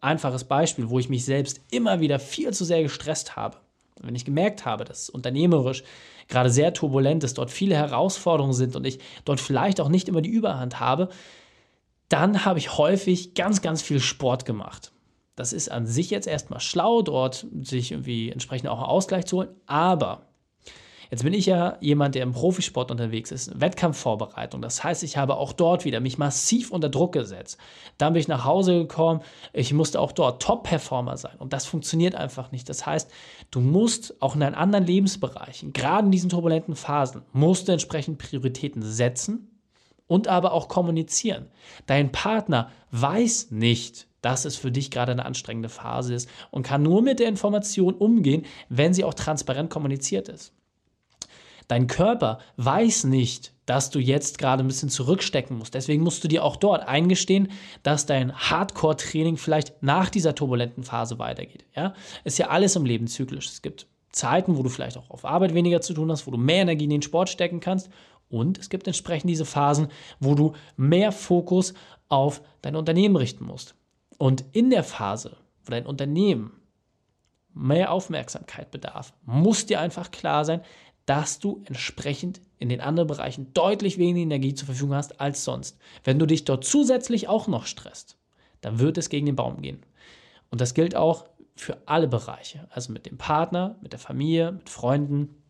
Einfaches 0.00 0.44
Beispiel, 0.44 0.88
wo 0.88 0.98
ich 0.98 1.10
mich 1.10 1.26
selbst 1.26 1.60
immer 1.70 2.00
wieder 2.00 2.18
viel 2.18 2.54
zu 2.54 2.64
sehr 2.64 2.82
gestresst 2.82 3.36
habe. 3.36 3.58
Wenn 4.00 4.14
ich 4.14 4.24
gemerkt 4.24 4.64
habe, 4.64 4.84
dass 4.84 5.08
unternehmerisch 5.08 5.84
gerade 6.28 6.50
sehr 6.50 6.72
turbulent 6.72 7.24
ist, 7.24 7.38
dort 7.38 7.50
viele 7.50 7.76
Herausforderungen 7.76 8.54
sind 8.54 8.76
und 8.76 8.86
ich 8.86 8.98
dort 9.24 9.40
vielleicht 9.40 9.80
auch 9.80 9.88
nicht 9.88 10.08
immer 10.08 10.20
die 10.20 10.30
Überhand 10.30 10.80
habe, 10.80 11.08
dann 12.08 12.44
habe 12.44 12.58
ich 12.58 12.76
häufig 12.76 13.34
ganz, 13.34 13.62
ganz 13.62 13.82
viel 13.82 14.00
Sport 14.00 14.44
gemacht. 14.44 14.92
Das 15.36 15.52
ist 15.52 15.70
an 15.70 15.86
sich 15.86 16.10
jetzt 16.10 16.26
erstmal 16.26 16.60
schlau, 16.60 17.02
dort 17.02 17.46
sich 17.60 17.92
irgendwie 17.92 18.30
entsprechend 18.30 18.68
auch 18.68 18.78
einen 18.78 18.86
Ausgleich 18.86 19.26
zu 19.26 19.38
holen, 19.38 19.48
aber 19.66 20.22
Jetzt 21.10 21.22
bin 21.24 21.34
ich 21.34 21.46
ja 21.46 21.76
jemand, 21.80 22.14
der 22.14 22.22
im 22.22 22.32
Profisport 22.32 22.90
unterwegs 22.90 23.30
ist, 23.30 23.60
Wettkampfvorbereitung. 23.60 24.62
Das 24.62 24.82
heißt, 24.82 25.02
ich 25.02 25.16
habe 25.16 25.36
auch 25.36 25.52
dort 25.52 25.84
wieder 25.84 26.00
mich 26.00 26.18
massiv 26.18 26.70
unter 26.70 26.88
Druck 26.88 27.12
gesetzt. 27.12 27.58
Dann 27.98 28.12
bin 28.12 28.20
ich 28.20 28.28
nach 28.28 28.44
Hause 28.44 28.78
gekommen, 28.78 29.20
ich 29.52 29.72
musste 29.72 30.00
auch 30.00 30.12
dort 30.12 30.42
Top-Performer 30.42 31.16
sein. 31.16 31.36
Und 31.38 31.52
das 31.52 31.66
funktioniert 31.66 32.14
einfach 32.14 32.52
nicht. 32.52 32.68
Das 32.68 32.86
heißt, 32.86 33.10
du 33.50 33.60
musst 33.60 34.20
auch 34.22 34.34
in 34.34 34.40
deinen 34.40 34.54
anderen 34.54 34.86
Lebensbereichen, 34.86 35.72
gerade 35.72 36.06
in 36.06 36.12
diesen 36.12 36.30
turbulenten 36.30 36.76
Phasen, 36.76 37.22
musst 37.32 37.68
du 37.68 37.72
entsprechend 37.72 38.18
Prioritäten 38.18 38.82
setzen 38.82 39.50
und 40.06 40.28
aber 40.28 40.52
auch 40.52 40.68
kommunizieren. 40.68 41.46
Dein 41.86 42.12
Partner 42.12 42.70
weiß 42.90 43.50
nicht, 43.50 44.06
dass 44.24 44.44
es 44.44 44.56
für 44.56 44.70
dich 44.70 44.90
gerade 44.90 45.12
eine 45.12 45.26
anstrengende 45.26 45.68
Phase 45.68 46.14
ist 46.14 46.28
und 46.50 46.62
kann 46.62 46.82
nur 46.82 47.02
mit 47.02 47.20
der 47.20 47.28
Information 47.28 47.94
umgehen, 47.94 48.46
wenn 48.68 48.94
sie 48.94 49.04
auch 49.04 49.14
transparent 49.14 49.70
kommuniziert 49.70 50.28
ist. 50.28 50.52
Dein 51.68 51.86
Körper 51.86 52.38
weiß 52.56 53.04
nicht, 53.04 53.52
dass 53.66 53.90
du 53.90 53.98
jetzt 53.98 54.38
gerade 54.38 54.62
ein 54.62 54.66
bisschen 54.66 54.90
zurückstecken 54.90 55.56
musst. 55.56 55.74
Deswegen 55.74 56.02
musst 56.02 56.22
du 56.22 56.28
dir 56.28 56.44
auch 56.44 56.56
dort 56.56 56.86
eingestehen, 56.86 57.48
dass 57.82 58.06
dein 58.06 58.34
Hardcore-Training 58.34 59.36
vielleicht 59.36 59.82
nach 59.82 60.10
dieser 60.10 60.34
turbulenten 60.34 60.84
Phase 60.84 61.18
weitergeht. 61.18 61.64
Ja? 61.74 61.94
Ist 62.24 62.38
ja 62.38 62.48
alles 62.48 62.76
im 62.76 62.84
Leben 62.84 63.06
zyklisch. 63.06 63.46
Es 63.48 63.62
gibt 63.62 63.86
Zeiten, 64.12 64.56
wo 64.56 64.62
du 64.62 64.68
vielleicht 64.68 64.96
auch 64.96 65.10
auf 65.10 65.24
Arbeit 65.24 65.54
weniger 65.54 65.80
zu 65.80 65.94
tun 65.94 66.10
hast, 66.10 66.26
wo 66.26 66.30
du 66.30 66.38
mehr 66.38 66.62
Energie 66.62 66.84
in 66.84 66.90
den 66.90 67.02
Sport 67.02 67.30
stecken 67.30 67.60
kannst. 67.60 67.88
Und 68.28 68.58
es 68.58 68.68
gibt 68.68 68.86
entsprechend 68.86 69.30
diese 69.30 69.44
Phasen, 69.44 69.88
wo 70.20 70.34
du 70.34 70.52
mehr 70.76 71.12
Fokus 71.12 71.74
auf 72.08 72.42
dein 72.62 72.76
Unternehmen 72.76 73.16
richten 73.16 73.44
musst. 73.44 73.74
Und 74.18 74.44
in 74.52 74.70
der 74.70 74.84
Phase, 74.84 75.36
wo 75.64 75.70
dein 75.70 75.86
Unternehmen 75.86 76.52
mehr 77.52 77.92
Aufmerksamkeit 77.92 78.70
bedarf, 78.70 79.14
muss 79.24 79.66
dir 79.66 79.80
einfach 79.80 80.10
klar 80.10 80.44
sein, 80.44 80.60
dass 81.06 81.38
du 81.38 81.62
entsprechend 81.66 82.40
in 82.58 82.68
den 82.68 82.80
anderen 82.80 83.08
Bereichen 83.08 83.52
deutlich 83.52 83.98
weniger 83.98 84.22
Energie 84.22 84.54
zur 84.54 84.66
Verfügung 84.66 84.94
hast 84.94 85.20
als 85.20 85.44
sonst. 85.44 85.78
Wenn 86.02 86.18
du 86.18 86.26
dich 86.26 86.44
dort 86.44 86.64
zusätzlich 86.64 87.28
auch 87.28 87.46
noch 87.46 87.66
stresst, 87.66 88.16
dann 88.60 88.78
wird 88.78 88.96
es 88.96 89.10
gegen 89.10 89.26
den 89.26 89.36
Baum 89.36 89.60
gehen. 89.60 89.82
Und 90.50 90.60
das 90.60 90.72
gilt 90.72 90.96
auch 90.96 91.26
für 91.56 91.78
alle 91.86 92.08
Bereiche, 92.08 92.66
also 92.70 92.92
mit 92.92 93.06
dem 93.06 93.18
Partner, 93.18 93.76
mit 93.80 93.92
der 93.92 93.98
Familie, 93.98 94.52
mit 94.52 94.70
Freunden. 94.70 95.42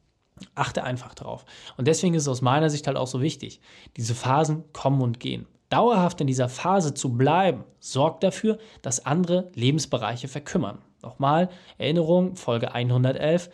Achte 0.56 0.82
einfach 0.82 1.14
darauf. 1.14 1.44
Und 1.76 1.86
deswegen 1.86 2.14
ist 2.14 2.22
es 2.22 2.28
aus 2.28 2.42
meiner 2.42 2.68
Sicht 2.68 2.86
halt 2.88 2.96
auch 2.96 3.06
so 3.06 3.22
wichtig. 3.22 3.60
Diese 3.96 4.14
Phasen 4.14 4.64
kommen 4.72 5.00
und 5.00 5.20
gehen. 5.20 5.46
Dauerhaft 5.68 6.20
in 6.20 6.26
dieser 6.26 6.48
Phase 6.48 6.94
zu 6.94 7.16
bleiben, 7.16 7.64
sorgt 7.78 8.24
dafür, 8.24 8.58
dass 8.82 9.06
andere 9.06 9.50
Lebensbereiche 9.54 10.28
verkümmern. 10.28 10.78
Nochmal, 11.02 11.48
Erinnerung, 11.78 12.34
Folge 12.36 12.72
111. 12.74 13.50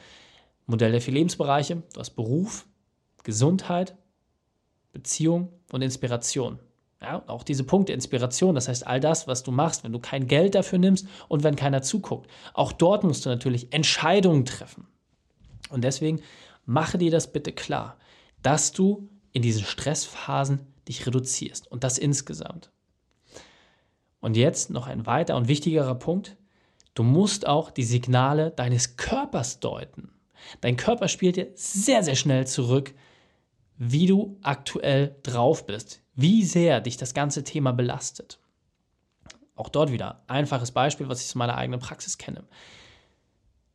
Modell 0.71 0.93
der 0.93 1.01
vier 1.01 1.15
Lebensbereiche. 1.15 1.83
Du 1.93 2.01
hast 2.01 2.11
Beruf, 2.11 2.67
Gesundheit, 3.25 3.97
Beziehung 4.93 5.53
und 5.73 5.83
Inspiration. 5.83 6.59
Ja, 7.03 7.23
auch 7.29 7.45
diese 7.45 7.65
Punkte 7.65 7.93
Inspiration, 7.93 8.55
das 8.55 8.69
heißt 8.69 8.87
all 8.87 9.01
das, 9.01 9.27
was 9.27 9.43
du 9.43 9.53
machst, 9.53 9.85
wenn 9.85 9.93
du 9.93 9.99
kein 9.99 10.27
Geld 10.27 10.55
dafür 10.55 10.79
nimmst 10.79 11.07
und 11.29 11.43
wenn 11.43 11.57
keiner 11.57 11.81
zuguckt. 11.81 12.31
Auch 12.53 12.73
dort 12.73 13.05
musst 13.05 13.25
du 13.25 13.31
natürlich 13.31 13.73
Entscheidungen 13.73 14.45
treffen. 14.45 14.87
Und 15.71 15.83
deswegen 15.83 16.21
mache 16.67 16.99
dir 16.99 17.11
das 17.11 17.33
bitte 17.33 17.53
klar, 17.53 17.97
dass 18.43 18.73
du 18.73 19.09
in 19.33 19.43
diesen 19.43 19.65
Stressphasen 19.65 20.67
dich 20.89 21.07
reduzierst 21.07 21.71
und 21.71 21.85
das 21.85 21.97
insgesamt. 21.97 22.71
Und 24.21 24.37
jetzt 24.37 24.71
noch 24.71 24.87
ein 24.87 25.07
weiter 25.07 25.37
und 25.37 25.49
wichtigerer 25.49 25.95
Punkt. 25.95 26.37
Du 26.95 27.03
musst 27.03 27.47
auch 27.47 27.71
die 27.71 27.85
Signale 27.85 28.51
deines 28.51 28.97
Körpers 28.97 29.61
deuten. 29.61 30.13
Dein 30.61 30.77
Körper 30.77 31.09
spielt 31.09 31.37
dir 31.37 31.49
sehr, 31.55 32.03
sehr 32.03 32.17
schnell 32.17 32.47
zurück, 32.47 32.95
wie 33.77 34.07
du 34.07 34.39
aktuell 34.43 35.17
drauf 35.23 35.67
bist, 35.67 36.03
wie 36.15 36.45
sehr 36.45 36.81
dich 36.81 36.97
das 36.97 37.15
ganze 37.15 37.45
Thema 37.45 37.73
belastet. 37.73 38.39
Auch 39.57 39.69
dort 39.69 39.93
wieder 39.93 40.23
einfaches 40.27 40.71
Beispiel, 40.71 41.09
was 41.09 41.21
ich 41.21 41.29
aus 41.29 41.35
meiner 41.35 41.57
eigenen 41.57 41.81
Praxis 41.81 42.19
kenne. 42.19 42.45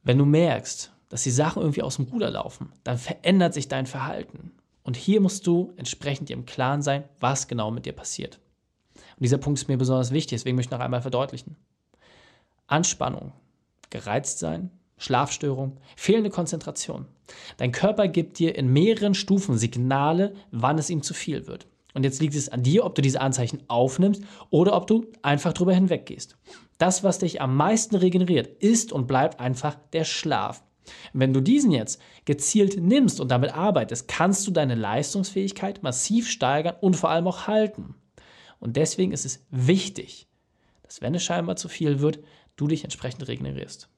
Wenn 0.03 0.17
du 0.17 0.25
merkst, 0.25 0.91
dass 1.09 1.23
die 1.23 1.31
Sachen 1.31 1.61
irgendwie 1.61 1.81
aus 1.81 1.95
dem 1.97 2.05
Ruder 2.05 2.29
laufen, 2.29 2.71
dann 2.83 2.97
verändert 2.97 3.53
sich 3.53 3.67
dein 3.67 3.85
Verhalten. 3.85 4.51
Und 4.83 4.97
hier 4.97 5.21
musst 5.21 5.47
du 5.47 5.73
entsprechend 5.77 6.29
dir 6.29 6.33
im 6.33 6.45
Klaren 6.45 6.81
sein, 6.81 7.03
was 7.19 7.47
genau 7.47 7.71
mit 7.71 7.85
dir 7.85 7.93
passiert. 7.93 8.39
Und 8.95 9.23
dieser 9.23 9.37
Punkt 9.37 9.59
ist 9.59 9.67
mir 9.67 9.77
besonders 9.77 10.11
wichtig, 10.11 10.39
deswegen 10.39 10.55
möchte 10.55 10.69
ich 10.69 10.77
noch 10.77 10.85
einmal 10.85 11.01
verdeutlichen. 11.01 11.55
Anspannung 12.67 13.31
gereizt 13.89 14.39
sein, 14.39 14.71
Schlafstörung, 14.97 15.77
fehlende 15.95 16.29
Konzentration. 16.29 17.05
Dein 17.57 17.71
Körper 17.71 18.07
gibt 18.07 18.39
dir 18.39 18.55
in 18.55 18.71
mehreren 18.71 19.13
Stufen 19.13 19.57
Signale, 19.57 20.33
wann 20.51 20.77
es 20.77 20.89
ihm 20.89 21.01
zu 21.01 21.13
viel 21.13 21.47
wird. 21.47 21.67
Und 21.93 22.03
jetzt 22.03 22.21
liegt 22.21 22.35
es 22.35 22.49
an 22.49 22.63
dir, 22.63 22.85
ob 22.85 22.93
du 22.95 23.01
diese 23.01 23.21
Anzeichen 23.21 23.63
aufnimmst 23.67 24.21
oder 24.49 24.75
ob 24.75 24.85
du 24.87 25.05
einfach 25.21 25.53
drüber 25.53 25.73
hinweggehst. 25.73 26.37
Das, 26.77 27.03
was 27.03 27.19
dich 27.19 27.41
am 27.41 27.55
meisten 27.55 27.95
regeneriert, 27.95 28.47
ist 28.61 28.91
und 28.91 29.07
bleibt 29.07 29.39
einfach 29.39 29.77
der 29.93 30.03
Schlaf. 30.03 30.61
Wenn 31.13 31.33
du 31.33 31.41
diesen 31.41 31.71
jetzt 31.71 32.01
gezielt 32.25 32.81
nimmst 32.81 33.19
und 33.19 33.29
damit 33.29 33.55
arbeitest, 33.55 34.07
kannst 34.07 34.45
du 34.45 34.51
deine 34.51 34.75
Leistungsfähigkeit 34.75 35.83
massiv 35.83 36.29
steigern 36.29 36.75
und 36.81 36.95
vor 36.95 37.09
allem 37.09 37.27
auch 37.27 37.47
halten. 37.47 37.95
Und 38.59 38.75
deswegen 38.75 39.11
ist 39.11 39.25
es 39.25 39.45
wichtig, 39.49 40.27
dass 40.83 41.01
wenn 41.01 41.15
es 41.15 41.23
scheinbar 41.23 41.55
zu 41.55 41.69
viel 41.69 42.01
wird, 42.01 42.19
du 42.55 42.67
dich 42.67 42.83
entsprechend 42.83 43.27
regenerierst. 43.27 43.89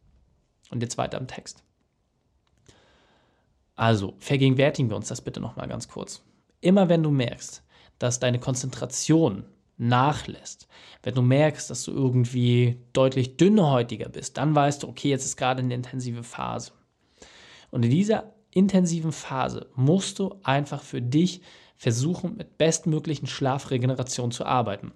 Und 0.70 0.82
jetzt 0.82 0.98
weiter 0.98 1.18
im 1.18 1.28
Text. 1.28 1.64
Also, 3.76 4.16
vergegenwärtigen 4.20 4.90
wir 4.90 4.98
uns 4.98 5.08
das 5.08 5.22
bitte 5.22 5.40
nochmal 5.40 5.68
ganz 5.68 5.88
kurz. 5.88 6.24
Immer 6.62 6.90
wenn 6.90 7.04
du 7.04 7.12
merkst, 7.12 7.64
dass 8.00 8.20
deine 8.20 8.40
Konzentration 8.40 9.46
nachlässt, 9.78 10.68
wenn 11.04 11.14
du 11.14 11.22
merkst, 11.22 11.70
dass 11.70 11.84
du 11.84 11.92
irgendwie 11.92 12.82
deutlich 12.94 13.38
dünnhäutiger 13.38 14.10
bist, 14.10 14.38
dann 14.38 14.56
weißt 14.56 14.84
du, 14.84 14.88
okay, 14.88 15.10
jetzt 15.10 15.26
ist 15.26 15.38
gerade 15.38 15.62
eine 15.62 15.76
intensive 15.76 16.24
Phase. 16.24 16.72
Und 17.70 17.86
in 17.86 17.92
dieser 17.92 18.34
intensiven 18.52 19.12
Phase 19.12 19.68
musst 19.76 20.18
du 20.18 20.36
einfach 20.44 20.82
für 20.82 21.02
dich 21.02 21.42
versuchen, 21.76 22.36
mit 22.36 22.58
bestmöglichen 22.58 23.28
Schlafregeneration 23.28 24.32
zu 24.32 24.46
arbeiten. 24.46 24.92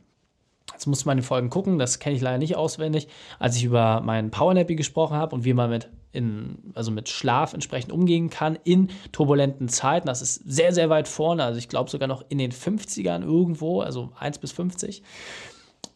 Jetzt 0.74 0.88
muss 0.88 1.06
man 1.06 1.18
in 1.18 1.24
Folgen 1.24 1.50
gucken, 1.50 1.78
das 1.80 2.00
kenne 2.00 2.16
ich 2.16 2.22
leider 2.22 2.38
nicht 2.38 2.56
auswendig, 2.56 3.08
als 3.40 3.56
ich 3.56 3.64
über 3.64 4.02
meinen 4.02 4.32
Powernappy 4.32 4.76
gesprochen 4.76 5.16
habe 5.16 5.36
und 5.36 5.46
wie 5.46 5.54
man 5.54 5.70
mit, 5.70 5.90
in, 6.12 6.72
also 6.74 6.92
mit 6.92 7.10
Schlaf 7.10 7.54
entsprechend 7.54 7.92
umgehen 7.92 8.30
kann 8.30 8.58
in 8.64 8.90
turbulenten 9.12 9.70
Zeiten. 9.70 10.08
Das 10.08 10.22
ist 10.22 10.36
sehr, 10.36 10.74
sehr 10.74 10.90
weit 10.90 11.08
vorne, 11.08 11.44
also 11.44 11.58
ich 11.58 11.70
glaube 11.70 11.90
sogar 11.90 12.08
noch 12.08 12.24
in 12.30 12.38
den 12.38 12.52
50ern 12.52 13.24
irgendwo, 13.24 13.82
also 13.82 14.12
1 14.20 14.40
bis 14.40 14.52
50. 14.52 15.04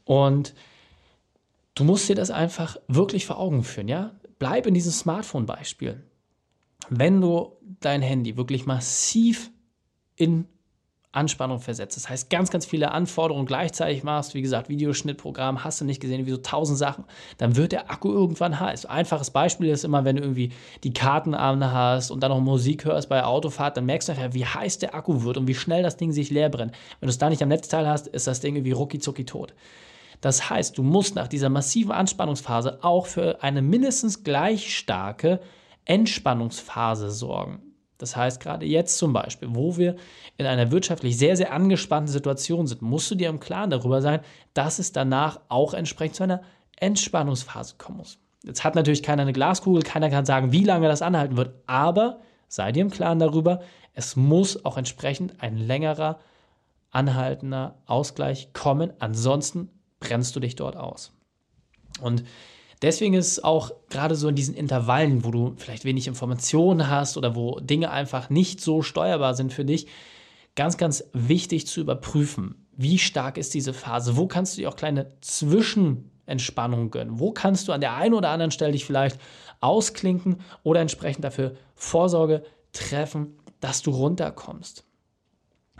Und 0.03 0.53
du 1.73 1.83
musst 1.83 2.07
dir 2.07 2.15
das 2.15 2.31
einfach 2.31 2.77
wirklich 2.87 3.25
vor 3.25 3.39
Augen 3.39 3.63
führen, 3.63 3.87
ja? 3.87 4.11
Bleib 4.37 4.67
in 4.67 4.73
diesem 4.73 4.91
Smartphone-Beispiel. 4.91 6.03
Wenn 6.89 7.21
du 7.21 7.53
dein 7.79 8.01
Handy 8.01 8.37
wirklich 8.37 8.65
massiv 8.65 9.49
in 10.15 10.47
Anspannung 11.15 11.59
versetzt. 11.59 11.97
Das 11.97 12.09
heißt, 12.09 12.29
ganz, 12.29 12.51
ganz 12.51 12.65
viele 12.65 12.91
Anforderungen 12.91 13.45
gleichzeitig 13.45 14.03
machst, 14.03 14.33
wie 14.33 14.41
gesagt, 14.41 14.69
Videoschnittprogramm, 14.69 15.63
hast 15.63 15.81
du 15.81 15.85
nicht 15.85 16.01
gesehen, 16.01 16.25
wie 16.25 16.31
so 16.31 16.37
tausend 16.37 16.77
Sachen, 16.77 17.05
dann 17.37 17.55
wird 17.55 17.71
der 17.71 17.91
Akku 17.91 18.11
irgendwann 18.11 18.59
heiß. 18.59 18.85
Einfaches 18.85 19.31
Beispiel 19.31 19.69
ist 19.69 19.83
immer, 19.83 20.05
wenn 20.05 20.15
du 20.15 20.21
irgendwie 20.21 20.51
die 20.83 20.93
Karten 20.93 21.33
an 21.33 21.71
hast 21.71 22.11
und 22.11 22.21
dann 22.21 22.31
noch 22.31 22.39
Musik 22.39 22.85
hörst 22.85 23.09
bei 23.09 23.23
Autofahrt, 23.23 23.77
dann 23.77 23.85
merkst 23.85 24.09
du 24.09 24.13
einfach, 24.13 24.33
wie 24.33 24.45
heiß 24.45 24.79
der 24.79 24.95
Akku 24.95 25.23
wird 25.23 25.37
und 25.37 25.47
wie 25.47 25.55
schnell 25.55 25.83
das 25.83 25.97
Ding 25.97 26.11
sich 26.11 26.29
leer 26.29 26.49
brennt. 26.49 26.73
Wenn 26.99 27.07
du 27.07 27.11
es 27.11 27.17
da 27.17 27.29
nicht 27.29 27.41
am 27.41 27.49
Netzteil 27.49 27.87
hast, 27.87 28.07
ist 28.07 28.27
das 28.27 28.39
Ding 28.39 28.55
irgendwie 28.55 28.71
rucki 28.71 28.99
tot. 28.99 29.53
Das 30.21 30.49
heißt, 30.49 30.77
du 30.77 30.83
musst 30.83 31.15
nach 31.15 31.27
dieser 31.27 31.49
massiven 31.49 31.91
Anspannungsphase 31.91 32.83
auch 32.83 33.05
für 33.05 33.43
eine 33.43 33.61
mindestens 33.61 34.23
gleich 34.23 34.75
starke 34.75 35.39
Entspannungsphase 35.85 37.11
sorgen. 37.11 37.64
Das 37.97 38.15
heißt, 38.15 38.39
gerade 38.41 38.65
jetzt 38.65 38.97
zum 38.97 39.13
Beispiel, 39.13 39.49
wo 39.51 39.77
wir 39.77 39.95
in 40.37 40.45
einer 40.45 40.71
wirtschaftlich 40.71 41.17
sehr, 41.17 41.37
sehr 41.37 41.53
angespannten 41.53 42.11
Situation 42.11 42.67
sind, 42.67 42.81
musst 42.81 43.09
du 43.09 43.15
dir 43.15 43.29
im 43.29 43.39
Klaren 43.39 43.69
darüber 43.69 44.01
sein, 44.01 44.19
dass 44.53 44.79
es 44.79 44.91
danach 44.91 45.39
auch 45.47 45.73
entsprechend 45.73 46.15
zu 46.15 46.23
einer 46.23 46.41
Entspannungsphase 46.77 47.75
kommen 47.77 47.99
muss. 47.99 48.17
Jetzt 48.43 48.63
hat 48.63 48.75
natürlich 48.75 49.01
keiner 49.01 49.23
eine 49.23 49.33
Glaskugel, 49.33 49.81
keiner 49.81 50.09
kann 50.09 50.25
sagen, 50.25 50.51
wie 50.51 50.63
lange 50.63 50.87
das 50.87 51.01
anhalten 51.01 51.37
wird, 51.37 51.55
aber 51.65 52.19
sei 52.47 52.71
dir 52.71 52.81
im 52.81 52.91
Klaren 52.91 53.19
darüber, 53.19 53.61
es 53.93 54.15
muss 54.15 54.65
auch 54.65 54.77
entsprechend 54.77 55.41
ein 55.41 55.57
längerer, 55.57 56.19
anhaltender 56.91 57.79
Ausgleich 57.85 58.53
kommen, 58.53 58.93
ansonsten 58.99 59.69
brennst 59.99 60.35
du 60.35 60.39
dich 60.39 60.55
dort 60.55 60.75
aus. 60.75 61.11
Und 62.01 62.23
Deswegen 62.81 63.13
ist 63.13 63.43
auch 63.43 63.71
gerade 63.89 64.15
so 64.15 64.27
in 64.27 64.35
diesen 64.35 64.53
Intervallen, 64.53 65.23
wo 65.23 65.31
du 65.31 65.53
vielleicht 65.57 65.85
wenig 65.85 66.07
Informationen 66.07 66.89
hast 66.89 67.17
oder 67.17 67.35
wo 67.35 67.59
Dinge 67.59 67.91
einfach 67.91 68.29
nicht 68.29 68.61
so 68.61 68.81
steuerbar 68.81 69.33
sind 69.33 69.53
für 69.53 69.65
dich, 69.65 69.87
ganz, 70.55 70.77
ganz 70.77 71.03
wichtig 71.13 71.67
zu 71.67 71.81
überprüfen, 71.81 72.67
wie 72.75 72.97
stark 72.97 73.37
ist 73.37 73.53
diese 73.53 73.73
Phase, 73.73 74.17
wo 74.17 74.27
kannst 74.27 74.55
du 74.57 74.61
dir 74.61 74.69
auch 74.69 74.75
kleine 74.75 75.11
Zwischenentspannungen 75.21 76.91
gönnen, 76.91 77.19
wo 77.19 77.31
kannst 77.31 77.67
du 77.67 77.71
an 77.71 77.81
der 77.81 77.95
einen 77.95 78.13
oder 78.13 78.29
anderen 78.29 78.51
Stelle 78.51 78.73
dich 78.73 78.85
vielleicht 78.85 79.19
ausklinken 79.61 80.41
oder 80.63 80.81
entsprechend 80.81 81.23
dafür 81.23 81.55
Vorsorge 81.75 82.43
treffen, 82.73 83.37
dass 83.59 83.81
du 83.81 83.91
runterkommst. 83.91 84.85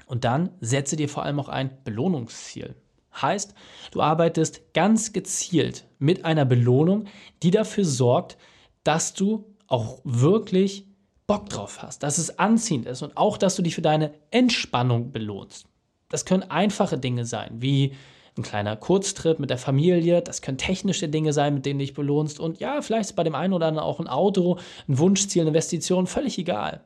Und 0.08 0.24
dann 0.24 0.52
setze 0.62 0.96
dir 0.96 1.10
vor 1.10 1.24
allem 1.24 1.40
auch 1.40 1.50
ein 1.50 1.84
Belohnungsziel. 1.84 2.76
Heißt, 3.22 3.54
du 3.92 4.02
arbeitest 4.02 4.74
ganz 4.74 5.14
gezielt 5.14 5.86
mit 6.00 6.26
einer 6.26 6.46
Belohnung, 6.46 7.06
die 7.44 7.52
dafür 7.52 7.86
sorgt, 7.86 8.38
dass 8.84 9.14
du 9.14 9.46
auch 9.68 10.00
wirklich 10.04 10.88
Bock 11.28 11.50
drauf 11.50 11.82
hast, 11.82 12.04
dass 12.04 12.18
es 12.18 12.38
anziehend 12.38 12.86
ist 12.86 13.02
und 13.02 13.18
auch, 13.18 13.38
dass 13.38 13.56
du 13.56 13.62
dich 13.62 13.76
für 13.76 13.82
deine 13.82 14.14
Entspannung 14.32 15.12
belohnst. 15.12 15.66
Das 16.10 16.26
können 16.26 16.44
einfache 16.44 16.98
Dinge 16.98 17.26
sein, 17.26 17.62
wie 17.62 17.94
ein 18.38 18.44
kleiner 18.44 18.76
Kurztrip 18.76 19.40
mit 19.40 19.50
der 19.50 19.58
Familie, 19.58 20.22
das 20.22 20.42
können 20.42 20.58
technische 20.58 21.08
Dinge 21.08 21.34
sein, 21.34 21.54
mit 21.54 21.66
denen 21.66 21.80
du 21.80 21.86
dich 21.86 21.94
belohnst 21.94 22.40
und 22.40 22.60
ja, 22.60 22.82
vielleicht 22.82 23.12
ist 23.12 23.16
bei 23.16 23.24
dem 23.24 23.34
einen 23.34 23.54
oder 23.54 23.68
anderen 23.68 23.88
auch 23.88 24.00
ein 24.00 24.08
Auto, 24.08 24.60
ein 24.88 25.00
Wunschziel, 25.00 25.42
eine 25.42 25.50
Investition, 25.50 26.06
völlig 26.06 26.38
egal. 26.38 26.84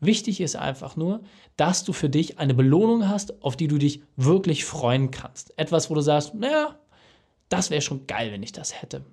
Wichtig 0.00 0.40
ist 0.40 0.54
einfach 0.54 0.96
nur, 0.96 1.22
dass 1.56 1.84
du 1.84 1.92
für 1.92 2.08
dich 2.08 2.38
eine 2.38 2.54
Belohnung 2.54 3.08
hast, 3.08 3.42
auf 3.42 3.56
die 3.56 3.66
du 3.66 3.78
dich 3.78 4.02
wirklich 4.16 4.64
freuen 4.64 5.10
kannst. 5.10 5.58
Etwas, 5.58 5.90
wo 5.90 5.94
du 5.94 6.00
sagst, 6.00 6.34
naja, 6.34 6.78
das 7.48 7.70
wäre 7.70 7.82
schon 7.82 8.06
geil, 8.06 8.30
wenn 8.30 8.42
ich 8.42 8.52
das 8.52 8.80
hätte. 8.80 9.04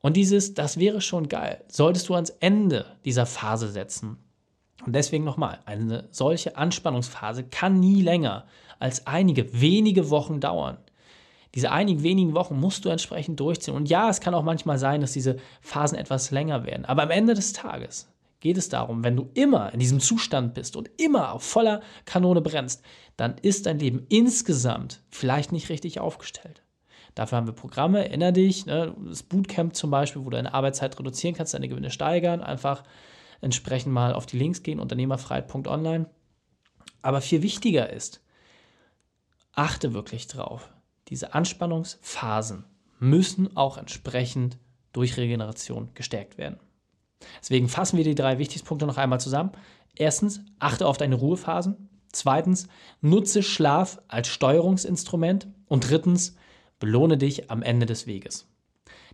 Und 0.00 0.16
dieses, 0.16 0.52
das 0.54 0.78
wäre 0.78 1.00
schon 1.00 1.28
geil, 1.28 1.64
solltest 1.68 2.08
du 2.08 2.14
ans 2.14 2.30
Ende 2.30 2.96
dieser 3.04 3.24
Phase 3.24 3.70
setzen. 3.70 4.18
Und 4.84 4.94
deswegen 4.94 5.24
nochmal, 5.24 5.60
eine 5.64 6.08
solche 6.10 6.56
Anspannungsphase 6.56 7.44
kann 7.44 7.78
nie 7.78 8.02
länger 8.02 8.46
als 8.80 9.06
einige 9.06 9.60
wenige 9.60 10.10
Wochen 10.10 10.40
dauern. 10.40 10.78
Diese 11.54 11.70
einigen 11.70 12.02
wenigen 12.02 12.34
Wochen 12.34 12.58
musst 12.58 12.84
du 12.84 12.88
entsprechend 12.88 13.38
durchziehen. 13.38 13.74
Und 13.74 13.88
ja, 13.88 14.08
es 14.08 14.20
kann 14.20 14.34
auch 14.34 14.42
manchmal 14.42 14.78
sein, 14.78 15.00
dass 15.02 15.12
diese 15.12 15.36
Phasen 15.60 15.96
etwas 15.96 16.30
länger 16.30 16.64
werden. 16.64 16.84
Aber 16.84 17.02
am 17.02 17.10
Ende 17.10 17.34
des 17.34 17.52
Tages 17.52 18.11
geht 18.42 18.58
es 18.58 18.68
darum, 18.68 19.04
wenn 19.04 19.16
du 19.16 19.30
immer 19.34 19.72
in 19.72 19.78
diesem 19.78 20.00
Zustand 20.00 20.52
bist 20.52 20.74
und 20.74 20.90
immer 21.00 21.32
auf 21.32 21.44
voller 21.44 21.80
Kanone 22.04 22.40
brennst, 22.40 22.84
dann 23.16 23.36
ist 23.40 23.66
dein 23.66 23.78
Leben 23.78 24.04
insgesamt 24.08 25.00
vielleicht 25.10 25.52
nicht 25.52 25.68
richtig 25.68 26.00
aufgestellt. 26.00 26.60
Dafür 27.14 27.38
haben 27.38 27.46
wir 27.46 27.54
Programme, 27.54 28.04
erinnere 28.04 28.32
dich, 28.32 28.66
ne, 28.66 28.96
das 29.06 29.22
Bootcamp 29.22 29.76
zum 29.76 29.90
Beispiel, 29.90 30.22
wo 30.22 30.30
du 30.30 30.36
deine 30.36 30.54
Arbeitszeit 30.54 30.98
reduzieren 30.98 31.36
kannst, 31.36 31.54
deine 31.54 31.68
Gewinne 31.68 31.90
steigern, 31.90 32.42
einfach 32.42 32.82
entsprechend 33.40 33.92
mal 33.92 34.12
auf 34.12 34.26
die 34.26 34.38
Links 34.38 34.64
gehen, 34.64 34.80
unternehmerfreiheit.online. 34.80 36.10
Aber 37.00 37.20
viel 37.20 37.42
wichtiger 37.42 37.90
ist, 37.90 38.24
achte 39.52 39.94
wirklich 39.94 40.26
drauf, 40.26 40.72
diese 41.08 41.32
Anspannungsphasen 41.32 42.64
müssen 42.98 43.56
auch 43.56 43.78
entsprechend 43.78 44.58
durch 44.92 45.16
Regeneration 45.16 45.90
gestärkt 45.94 46.38
werden. 46.38 46.58
Deswegen 47.40 47.68
fassen 47.68 47.96
wir 47.96 48.04
die 48.04 48.14
drei 48.14 48.38
wichtigsten 48.38 48.66
Punkte 48.66 48.86
noch 48.86 48.98
einmal 48.98 49.20
zusammen. 49.20 49.52
Erstens, 49.94 50.40
achte 50.58 50.86
auf 50.86 50.96
deine 50.96 51.16
Ruhephasen. 51.16 51.88
Zweitens, 52.12 52.68
nutze 53.00 53.42
Schlaf 53.42 54.00
als 54.08 54.28
Steuerungsinstrument. 54.28 55.48
Und 55.66 55.90
drittens, 55.90 56.36
belohne 56.78 57.16
dich 57.16 57.50
am 57.50 57.62
Ende 57.62 57.86
des 57.86 58.06
Weges. 58.06 58.48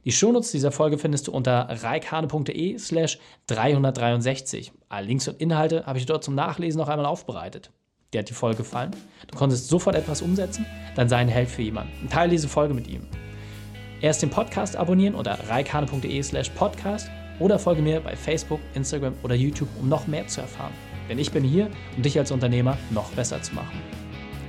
Die 0.05 0.13
Shownotes 0.13 0.53
dieser 0.53 0.73
Folge 0.73 0.99
findest 0.99 1.27
du 1.29 1.33
unter 1.33 1.69
reikane.de 1.83 2.79
slash 2.79 3.19
363. 3.47 4.73
Alle 4.89 5.07
Links 5.07 5.29
und 5.29 5.41
Inhalte 5.41 5.85
habe 5.87 5.99
ich 5.99 6.07
dort 6.07 6.25
zum 6.25 6.35
Nachlesen 6.35 6.79
noch 6.79 6.89
einmal 6.89 7.07
aufbereitet. 7.07 7.71
Dir 8.13 8.21
hat 8.21 8.31
die 8.31 8.35
Folge 8.35 8.59
gefallen? 8.59 8.93
Du 9.31 9.37
konntest 9.37 9.69
sofort 9.69 9.97
etwas 9.97 10.23
umsetzen? 10.23 10.65
Dann 10.97 11.09
sei 11.09 11.19
ein 11.19 11.29
Held 11.29 11.51
für 11.51 11.63
jemanden. 11.63 12.09
Teile 12.09 12.31
diese 12.31 12.49
Folge 12.49 12.73
mit 12.73 12.87
ihm. 12.87 13.07
Erst 14.01 14.23
den 14.23 14.31
Podcast 14.31 14.77
abonnieren 14.77 15.15
unter 15.15 15.39
reikane.de 15.49 16.23
slash 16.23 16.51
podcast 16.51 17.11
oder 17.39 17.59
folge 17.59 17.83
mir 17.83 18.01
bei 18.01 18.17
Facebook, 18.17 18.61
Instagram 18.75 19.15
oder 19.23 19.35
YouTube, 19.35 19.69
um 19.81 19.89
noch 19.89 20.07
mehr 20.07 20.27
zu 20.27 20.41
erfahren. 20.41 20.73
Denn 21.09 21.19
ich 21.19 21.31
bin 21.31 21.45
hier, 21.45 21.71
um 21.97 22.03
dich 22.03 22.19
als 22.19 22.31
Unternehmer 22.31 22.77
noch 22.91 23.11
besser 23.13 23.41
zu 23.43 23.55
machen. 23.55 23.81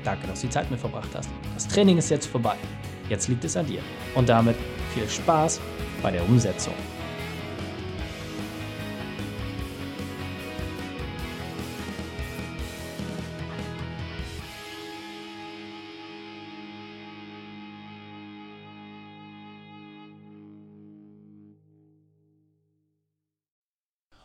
Danke, 0.03 0.27
dass 0.27 0.41
du 0.41 0.47
die 0.47 0.53
Zeit 0.53 0.69
mit 0.71 0.79
verbracht 0.79 1.09
hast. 1.13 1.29
Das 1.53 1.67
Training 1.67 1.97
ist 1.97 2.09
jetzt 2.09 2.25
vorbei. 2.25 2.55
Jetzt 3.09 3.27
liegt 3.27 3.43
es 3.43 3.57
an 3.57 3.65
dir. 3.65 3.81
Und 4.15 4.29
damit 4.29 4.55
viel 4.93 5.07
Spaß 5.07 5.59
bei 6.01 6.11
der 6.11 6.27
Umsetzung. 6.27 6.73